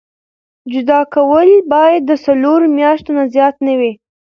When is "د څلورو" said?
2.05-2.65